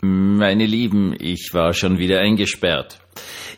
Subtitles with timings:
[0.00, 3.00] Meine Lieben, ich war schon wieder eingesperrt.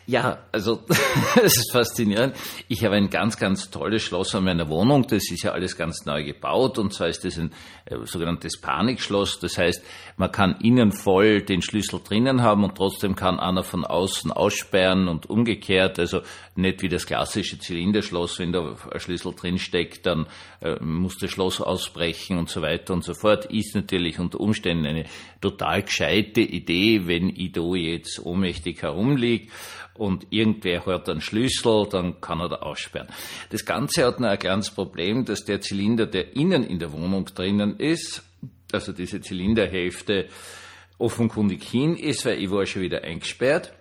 [0.07, 0.83] Ja, also
[1.43, 2.35] es ist faszinierend.
[2.67, 5.05] Ich habe ein ganz, ganz tolles Schloss an meiner Wohnung.
[5.07, 7.53] Das ist ja alles ganz neu gebaut und zwar ist das ein
[7.85, 9.39] äh, sogenanntes Panikschloss.
[9.39, 9.83] Das heißt,
[10.17, 15.07] man kann innen voll den Schlüssel drinnen haben und trotzdem kann einer von außen aussperren
[15.07, 15.99] und umgekehrt.
[15.99, 16.21] Also
[16.55, 20.25] nicht wie das klassische Zylinderschloss, wenn da ein Schlüssel drin steckt, dann
[20.61, 23.45] äh, muss das Schloss ausbrechen und so weiter und so fort.
[23.45, 25.05] Ist natürlich unter Umständen eine
[25.41, 29.50] total gescheite Idee, wenn da jetzt ohnmächtig herumliege
[29.93, 33.07] und irgendwer hört einen Schlüssel, dann kann er da aussperren.
[33.49, 37.25] Das Ganze hat noch ein kleines Problem, dass der Zylinder, der innen in der Wohnung
[37.25, 38.23] drinnen ist,
[38.71, 40.27] also diese Zylinderhälfte
[40.97, 43.73] offenkundig hin ist, weil ich war schon wieder eingesperrt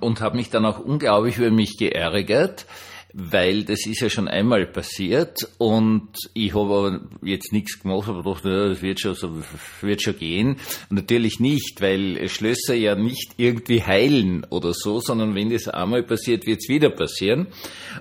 [0.00, 2.66] und habe mich dann auch unglaublich über mich geärgert,
[3.12, 8.48] weil das ist ja schon einmal passiert und ich habe jetzt nichts gemacht, aber dachte,
[8.48, 9.30] ja, das wird schon, so,
[9.80, 10.56] wird schon gehen.
[10.90, 16.46] Natürlich nicht, weil Schlösser ja nicht irgendwie heilen oder so, sondern wenn das einmal passiert,
[16.46, 17.48] wird es wieder passieren.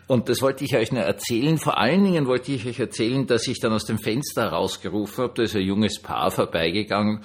[0.07, 1.57] Und das wollte ich euch nur erzählen.
[1.57, 5.33] Vor allen Dingen wollte ich euch erzählen, dass ich dann aus dem Fenster rausgerufen habe,
[5.35, 7.21] da ist ein junges Paar vorbeigegangen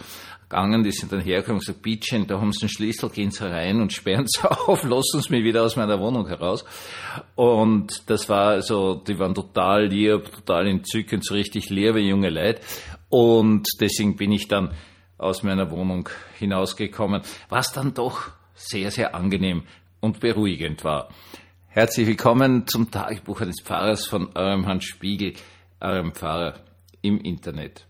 [0.55, 3.44] gegangen, die sind dann hergekommen und gesagt, Bietchen, da haben sie einen Schlüssel, gehen sie
[3.50, 6.64] rein und sperren sie auf, lassen sie mich wieder aus meiner Wohnung heraus.
[7.34, 12.60] Und das war also, die waren total lieb, total entzückend, so richtig liebe junge Leute.
[13.08, 14.72] Und deswegen bin ich dann
[15.19, 19.64] aus meiner Wohnung hinausgekommen, was dann doch sehr, sehr angenehm
[20.00, 21.08] und beruhigend war.
[21.69, 25.34] Herzlich willkommen zum Tagebuch eines Pfarrers von eurem Hans Spiegel,
[25.80, 26.55] eurem Pfarrer
[27.02, 27.86] im Internet.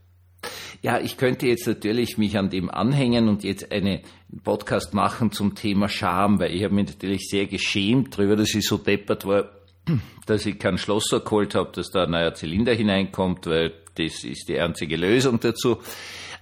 [0.85, 4.01] Ja, ich könnte jetzt natürlich mich an dem anhängen und jetzt einen
[4.43, 8.69] Podcast machen zum Thema Scham, weil ich habe mich natürlich sehr geschämt darüber, dass ich
[8.69, 9.49] so deppert war,
[10.27, 14.51] dass ich keinen Schlosser geholt habe, dass da ein neuer Zylinder hineinkommt, weil das ist
[14.51, 15.79] die einzige Lösung dazu.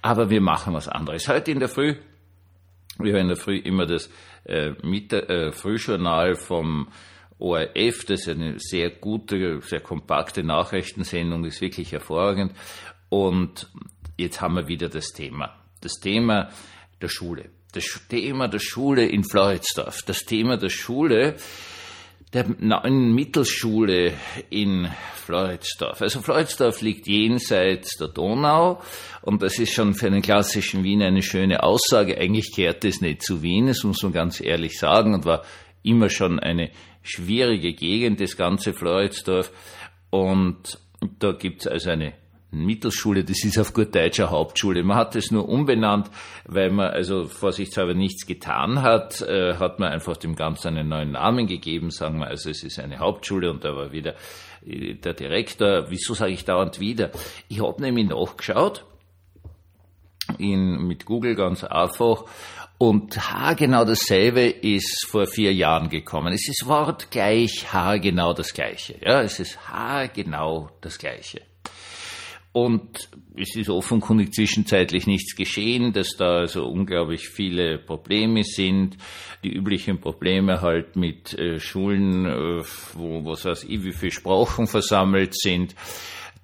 [0.01, 1.29] Aber wir machen was anderes.
[1.29, 1.95] Heute in der Früh,
[2.99, 4.09] wir haben in der Früh immer das
[4.43, 6.89] äh, Mittag, äh, Frühjournal vom
[7.39, 12.51] ORF, das ist eine sehr gute, sehr kompakte Nachrichtensendung, ist wirklich hervorragend.
[13.07, 13.69] Und
[14.17, 15.55] jetzt haben wir wieder das Thema.
[15.81, 16.49] Das Thema
[17.01, 17.49] der Schule.
[17.73, 20.03] Das Thema der Schule in Floridsdorf.
[20.03, 21.35] Das Thema der Schule
[22.33, 24.13] der neuen Mittelschule
[24.49, 26.01] in Floridsdorf.
[26.01, 28.81] Also Floridsdorf liegt jenseits der Donau
[29.21, 32.17] und das ist schon für einen klassischen Wiener eine schöne Aussage.
[32.17, 35.43] Eigentlich kehrt es nicht zu Wien, das muss man ganz ehrlich sagen und war
[35.83, 36.71] immer schon eine
[37.03, 39.51] schwierige Gegend, das ganze Floridsdorf.
[40.09, 40.79] Und
[41.19, 42.13] da gibt es also eine
[42.53, 44.83] Mittelschule, das ist auf gut Deutsch eine Hauptschule.
[44.83, 46.09] Man hat es nur umbenannt,
[46.45, 51.11] weil man also vorsichtshalber nichts getan hat, äh, hat man einfach dem Ganzen einen neuen
[51.11, 54.15] Namen gegeben, sagen wir, also es ist eine Hauptschule und da war wieder
[54.65, 55.89] äh, der Direktor.
[55.89, 57.11] Wieso sage ich dauernd wieder?
[57.49, 58.85] Ich habe nämlich nachgeschaut,
[60.37, 62.25] in, mit Google ganz einfach,
[62.77, 66.33] und haargenau dasselbe ist vor vier Jahren gekommen.
[66.33, 68.95] Es ist wortgleich haargenau das Gleiche.
[69.01, 71.41] Ja, es ist haargenau das Gleiche.
[72.53, 78.95] Und es ist offenkundig zwischenzeitlich nichts geschehen, dass da also unglaublich viele Probleme sind.
[79.43, 84.67] Die üblichen Probleme halt mit äh, Schulen, äh, wo, was weiß ich, wie viele Sprachen
[84.67, 85.73] versammelt sind.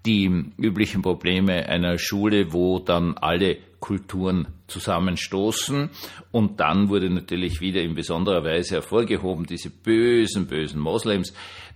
[0.08, 0.26] Die
[0.58, 5.92] üblichen Probleme einer Schule, wo dann alle Kulturen zusammenstoßen.
[6.32, 11.34] Und dann wurde natürlich wieder in besonderer Weise hervorgehoben, diese bösen, bösen Moslems,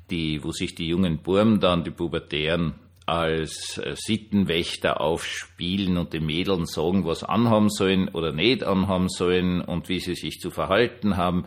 [0.09, 2.73] die, wo sich die jungen Burmen dann, die Pubertären,
[3.05, 9.61] als äh, Sittenwächter aufspielen und den Mädeln sagen, was anhaben sollen oder nicht anhaben sollen
[9.61, 11.45] und wie sie sich zu verhalten haben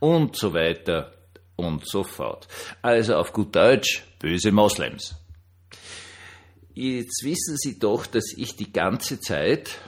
[0.00, 1.12] und so weiter
[1.56, 2.48] und so fort.
[2.82, 5.16] Also auf gut Deutsch, böse Moslems.
[6.74, 9.78] Jetzt wissen Sie doch, dass ich die ganze Zeit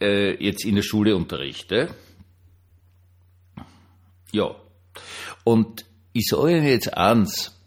[0.00, 1.94] äh, jetzt in der Schule unterrichte.
[4.32, 4.56] Ja.
[5.44, 5.84] Und
[6.14, 7.61] ich sage Ihnen jetzt eins,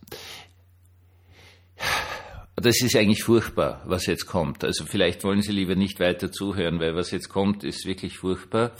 [2.66, 4.64] das ist eigentlich furchtbar, was jetzt kommt.
[4.64, 8.72] Also vielleicht wollen Sie lieber nicht weiter zuhören, weil was jetzt kommt, ist wirklich furchtbar.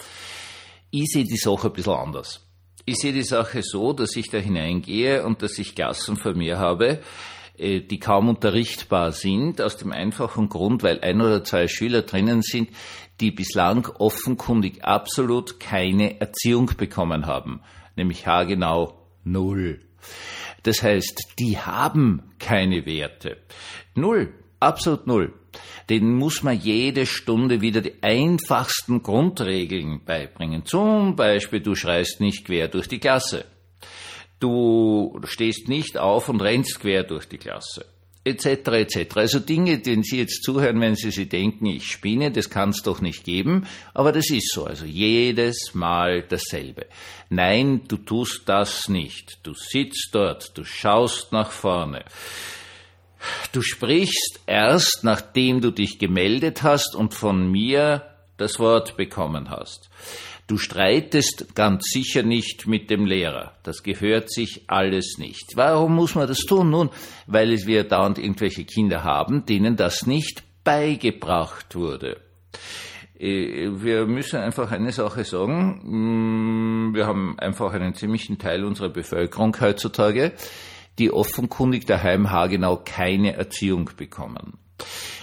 [0.90, 2.48] Ich sehe die Sache ein bisschen anders.
[2.86, 6.58] Ich sehe die Sache so, dass ich da hineingehe und dass ich Klassen vor mir
[6.58, 7.02] habe,
[7.58, 12.42] äh, die kaum unterrichtbar sind, aus dem einfachen Grund, weil ein oder zwei Schüler drinnen
[12.42, 12.70] sind,
[13.20, 17.62] die bislang offenkundig absolut keine Erziehung bekommen haben,
[17.96, 19.80] nämlich haargenau null.
[20.66, 23.38] Das heißt, die haben keine Werte.
[23.94, 25.32] Null, absolut null.
[25.92, 30.66] Denen muss man jede Stunde wieder die einfachsten Grundregeln beibringen.
[30.66, 33.46] Zum Beispiel, du schreist nicht quer durch die Klasse.
[34.40, 37.86] Du stehst nicht auf und rennst quer durch die Klasse.
[38.26, 38.68] Etc.
[38.74, 39.18] etc.
[39.18, 42.82] Also Dinge, denen Sie jetzt zuhören, wenn Sie sich denken, ich spinne, das kann es
[42.82, 44.66] doch nicht geben, aber das ist so.
[44.66, 46.88] Also jedes Mal dasselbe.
[47.30, 49.40] Nein, du tust das nicht.
[49.44, 52.04] Du sitzt dort, du schaust nach vorne.
[53.52, 58.04] Du sprichst erst, nachdem du dich gemeldet hast und von mir
[58.38, 59.90] das Wort bekommen hast.
[60.48, 63.54] Du streitest ganz sicher nicht mit dem Lehrer.
[63.64, 65.56] Das gehört sich alles nicht.
[65.56, 66.70] Warum muss man das tun?
[66.70, 66.92] Nun,
[67.26, 72.18] weil wir dauernd irgendwelche Kinder haben, denen das nicht beigebracht wurde.
[73.18, 76.90] Äh, wir müssen einfach eine Sache sagen.
[76.90, 80.34] Mm, wir haben einfach einen ziemlichen Teil unserer Bevölkerung heutzutage,
[81.00, 84.60] die offenkundig daheim haargenau keine Erziehung bekommen.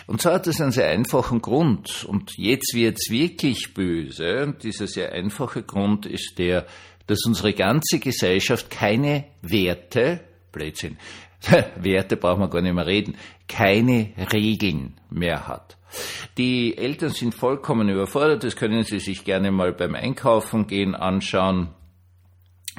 [0.07, 2.05] Und zwar hat es einen sehr einfachen Grund.
[2.05, 4.45] Und jetzt wird's wirklich böse.
[4.45, 6.67] Und dieser sehr einfache Grund ist der,
[7.07, 10.21] dass unsere ganze Gesellschaft keine Werte,
[10.53, 10.99] Blödsinn,
[11.77, 13.17] Werte brauchen wir gar nicht mehr reden,
[13.49, 15.77] keine Regeln mehr hat.
[16.39, 21.69] Die Eltern sind vollkommen überfordert, das können Sie sich gerne mal beim Einkaufen gehen anschauen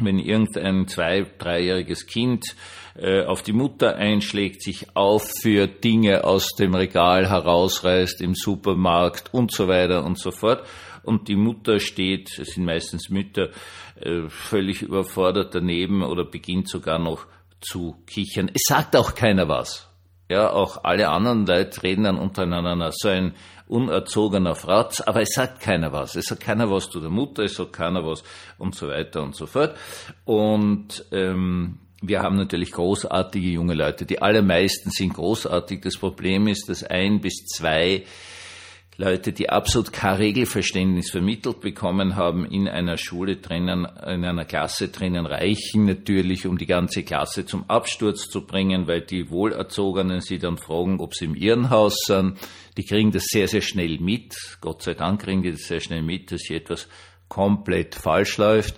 [0.05, 2.55] wenn irgendein zwei-, dreijähriges Kind
[2.95, 9.51] äh, auf die Mutter einschlägt, sich aufführt, Dinge aus dem Regal herausreißt im Supermarkt und
[9.51, 10.65] so weiter und so fort.
[11.03, 13.49] Und die Mutter steht, es sind meistens Mütter,
[13.99, 17.25] äh, völlig überfordert daneben oder beginnt sogar noch
[17.59, 18.49] zu kichern.
[18.53, 19.92] Es sagt auch keiner was.
[20.29, 22.91] Ja, auch alle anderen Leute reden dann untereinander.
[22.93, 23.33] So ein
[23.67, 26.15] unerzogener Fratz, aber es sagt keiner was.
[26.15, 28.23] Es sagt keiner was zu der Mutter, es sagt keiner was
[28.57, 29.75] und so weiter und so fort.
[30.25, 34.05] Und ähm, wir haben natürlich großartige junge Leute.
[34.05, 35.81] Die allermeisten sind großartig.
[35.81, 38.03] Das Problem ist, dass ein bis zwei
[38.97, 44.89] Leute, die absolut kein Regelverständnis vermittelt bekommen haben, in einer Schule drinnen, in einer Klasse
[44.89, 50.37] drinnen, reichen natürlich, um die ganze Klasse zum Absturz zu bringen, weil die Wohlerzogenen sie
[50.37, 52.37] dann fragen, ob sie im Irrenhaus sind.
[52.77, 54.35] Die kriegen das sehr, sehr schnell mit.
[54.61, 56.87] Gott sei Dank kriegen die das sehr schnell mit, dass hier etwas
[57.27, 58.75] komplett falsch läuft.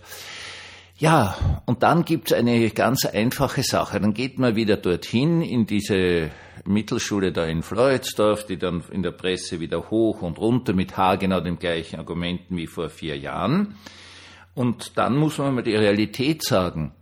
[0.97, 3.99] Ja, und dann gibt's eine ganz einfache Sache.
[3.99, 6.31] Dann geht man wieder dorthin in diese
[6.63, 11.41] Mittelschule da in Floridsdorf, die dann in der Presse wieder hoch und runter mit haargenau
[11.41, 13.75] den gleichen Argumenten wie vor vier Jahren.
[14.53, 16.93] Und dann muss man mal die Realität sagen.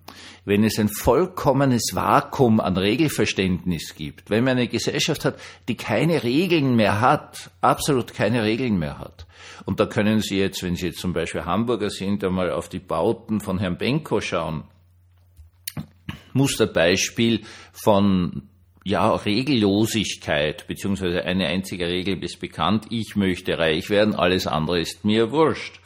[0.45, 6.23] Wenn es ein vollkommenes Vakuum an Regelverständnis gibt, wenn man eine Gesellschaft hat, die keine
[6.23, 9.25] Regeln mehr hat, absolut keine Regeln mehr hat,
[9.65, 12.79] und da können Sie jetzt, wenn Sie jetzt zum Beispiel Hamburger sind, einmal auf die
[12.79, 14.63] Bauten von Herrn Benko schauen.
[16.33, 17.41] Musterbeispiel
[17.71, 18.49] von
[18.83, 25.05] ja, Regellosigkeit, beziehungsweise eine einzige Regel ist bekannt, ich möchte reich werden, alles andere ist
[25.05, 25.79] mir wurscht.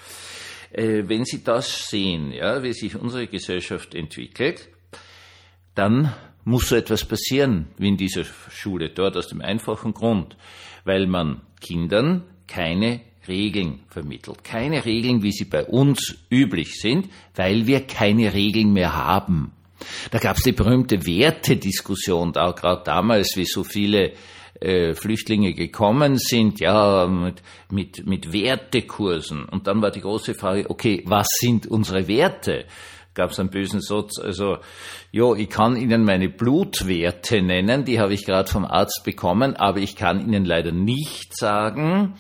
[0.72, 4.70] Äh, wenn Sie das sehen, ja, wie sich unsere Gesellschaft entwickelt,
[5.76, 10.38] dann muss so etwas passieren wie in dieser Schule dort aus dem einfachen Grund,
[10.86, 14.44] weil man Kindern keine Regeln vermittelt.
[14.44, 19.52] Keine Regeln, wie sie bei uns üblich sind, weil wir keine Regeln mehr haben.
[20.12, 24.14] Da gab es die berühmte Wertediskussion, da gerade damals, wie so viele
[24.60, 29.46] äh, Flüchtlinge gekommen sind, ja, mit, mit, mit Wertekursen.
[29.46, 32.66] Und dann war die große Frage, okay, was sind unsere Werte?
[33.14, 34.58] Gab es einen bösen Satz, also,
[35.12, 39.80] jo, ich kann Ihnen meine Blutwerte nennen, die habe ich gerade vom Arzt bekommen, aber
[39.80, 42.16] ich kann Ihnen leider nicht sagen,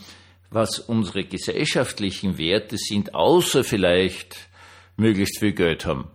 [0.49, 4.47] was unsere gesellschaftlichen Werte sind, außer vielleicht
[4.95, 6.07] möglichst viel Geld haben.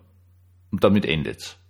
[0.73, 1.62] Und damit endet's.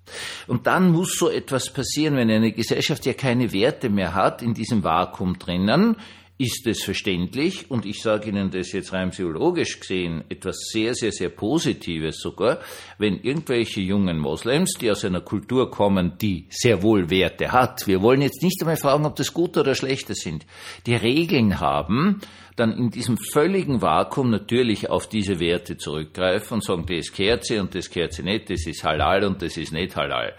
[0.47, 4.54] Und dann muss so etwas passieren, wenn eine Gesellschaft ja keine Werte mehr hat, in
[4.54, 5.97] diesem Vakuum drinnen,
[6.38, 11.12] ist es verständlich, und ich sage Ihnen das jetzt rein psychologisch gesehen, etwas sehr, sehr,
[11.12, 12.58] sehr Positives sogar,
[12.98, 18.02] wenn irgendwelche jungen Moslems, die aus einer Kultur kommen, die sehr wohl Werte hat, wir
[18.02, 20.46] wollen jetzt nicht einmal fragen, ob das gute oder schlechte sind,
[20.86, 22.20] die Regeln haben,
[22.56, 27.58] dann in diesem völligen Vakuum natürlich auf diese Werte zurückgreifen und sagen, das kehrt sie
[27.58, 30.34] und das kehrt sie nicht, das ist halal und das ist nicht halal.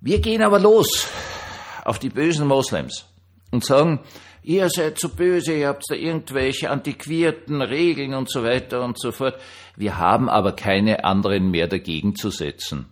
[0.00, 1.08] Wir gehen aber los
[1.84, 3.11] auf die bösen Moslems
[3.52, 4.00] und sagen,
[4.42, 9.12] ihr seid so böse, ihr habt da irgendwelche antiquierten Regeln und so weiter und so
[9.12, 9.38] fort.
[9.76, 12.86] Wir haben aber keine anderen mehr dagegen zu setzen.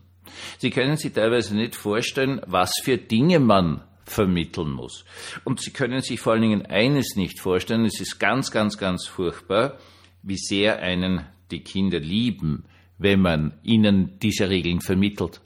[0.58, 5.04] Sie können sich teilweise nicht vorstellen, was für Dinge man vermitteln muss.
[5.44, 9.06] Und Sie können sich vor allen Dingen eines nicht vorstellen, es ist ganz, ganz, ganz
[9.06, 9.78] furchtbar,
[10.22, 12.64] wie sehr einen die Kinder lieben,
[12.98, 15.40] wenn man ihnen diese Regeln vermittelt.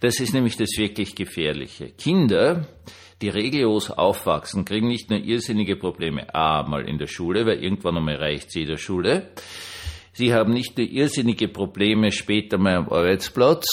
[0.00, 1.90] Das ist nämlich das wirklich Gefährliche.
[1.90, 2.68] Kinder,
[3.20, 7.96] die regellos aufwachsen, kriegen nicht nur irrsinnige Probleme, a, mal in der Schule, weil irgendwann
[7.96, 9.30] einmal reicht sie der Schule.
[10.12, 13.66] Sie haben nicht nur irrsinnige Probleme später mal am Arbeitsplatz,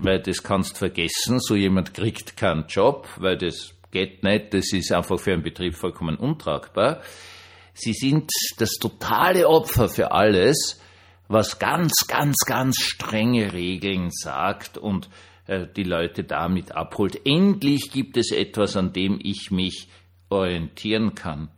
[0.00, 4.92] weil das kannst vergessen, so jemand kriegt keinen Job, weil das geht nicht, das ist
[4.92, 7.02] einfach für einen Betrieb vollkommen untragbar.
[7.74, 10.80] Sie sind das totale Opfer für alles,
[11.30, 15.08] was ganz, ganz, ganz strenge Regeln sagt und
[15.46, 17.24] äh, die Leute damit abholt.
[17.24, 19.88] Endlich gibt es etwas, an dem ich mich
[20.28, 21.48] orientieren kann.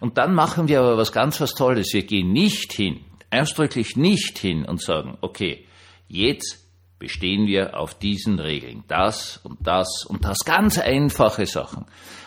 [0.00, 1.92] Und dann machen wir aber was ganz was Tolles.
[1.92, 5.66] Wir gehen nicht hin, ausdrücklich nicht hin und sagen, okay,
[6.08, 6.66] jetzt
[6.98, 8.84] bestehen wir auf diesen Regeln.
[8.88, 10.38] Das und das und das.
[10.44, 11.86] Ganz einfache Sachen.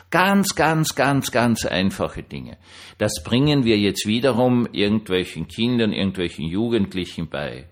[0.09, 2.57] Ganz, ganz, ganz, ganz einfache Dinge.
[2.97, 7.69] Das bringen wir jetzt wiederum irgendwelchen Kindern, irgendwelchen Jugendlichen bei.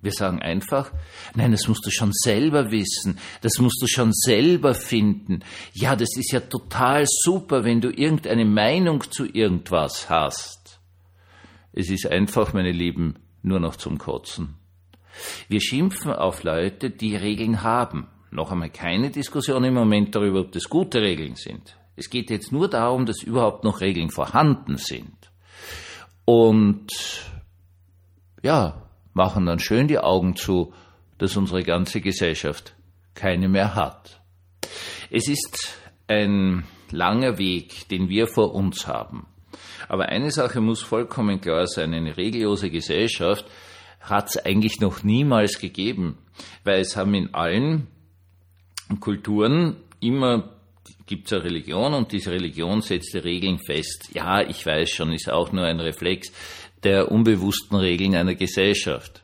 [0.00, 0.90] Wir sagen einfach,
[1.34, 5.44] nein, das musst du schon selber wissen, das musst du schon selber finden.
[5.74, 10.80] Ja, das ist ja total super, wenn du irgendeine Meinung zu irgendwas hast.
[11.72, 14.56] Es ist einfach, meine Lieben, nur noch zum Kotzen.
[15.48, 18.08] Wir schimpfen auf Leute, die Regeln haben.
[18.30, 21.76] Noch einmal keine Diskussion im Moment darüber, ob das gute Regeln sind.
[21.96, 25.30] Es geht jetzt nur darum, dass überhaupt noch Regeln vorhanden sind.
[26.24, 26.90] Und
[28.42, 30.72] ja, machen dann schön die Augen zu,
[31.18, 32.74] dass unsere ganze Gesellschaft
[33.14, 34.20] keine mehr hat.
[35.10, 35.78] Es ist
[36.08, 39.26] ein langer Weg, den wir vor uns haben.
[39.88, 43.44] Aber eine Sache muss vollkommen klar sein, eine regellose Gesellschaft
[44.02, 46.18] hat es eigentlich noch niemals gegeben,
[46.64, 47.86] weil es haben in allen
[49.00, 50.50] Kulturen immer
[51.06, 54.10] gibt es eine Religion und diese Religion setzt die Regeln fest.
[54.14, 56.32] Ja, ich weiß schon, ist auch nur ein Reflex
[56.82, 59.22] der unbewussten Regeln einer Gesellschaft.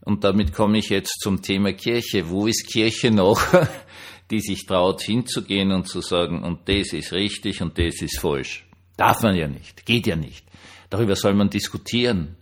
[0.00, 2.28] Und damit komme ich jetzt zum Thema Kirche.
[2.28, 3.40] Wo ist Kirche noch,
[4.30, 8.66] die sich traut hinzugehen und zu sagen, und das ist richtig und das ist falsch?
[8.96, 10.46] Darf man ja nicht, geht ja nicht.
[10.90, 12.36] Darüber soll man diskutieren.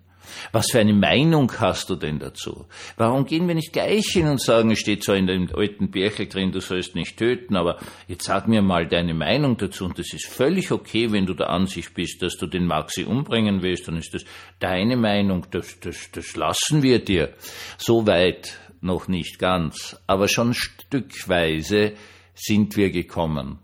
[0.53, 2.67] Was für eine Meinung hast du denn dazu?
[2.97, 6.27] Warum gehen wir nicht gleich hin und sagen, es steht zwar in dem alten Birchel
[6.27, 10.13] drin, du sollst nicht töten, aber jetzt sag mir mal deine Meinung dazu und das
[10.13, 13.97] ist völlig okay, wenn du der Ansicht bist, dass du den Maxi umbringen willst, dann
[13.97, 14.25] ist das
[14.59, 17.35] deine Meinung, das, das, das lassen wir dir.
[17.79, 21.93] So weit noch nicht ganz, aber schon stückweise
[22.35, 23.59] sind wir gekommen.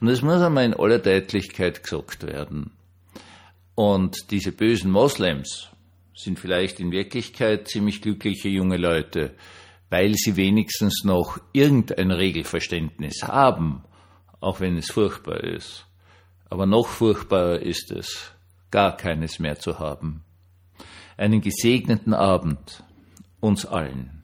[0.00, 2.72] Und es muss einmal in aller Deutlichkeit gesagt werden.
[3.74, 5.68] Und diese bösen Moslems,
[6.16, 9.34] sind vielleicht in Wirklichkeit ziemlich glückliche junge Leute,
[9.90, 13.84] weil sie wenigstens noch irgendein Regelverständnis haben,
[14.40, 15.86] auch wenn es furchtbar ist.
[16.48, 18.32] Aber noch furchtbarer ist es,
[18.70, 20.24] gar keines mehr zu haben.
[21.16, 22.82] Einen gesegneten Abend
[23.40, 24.15] uns allen.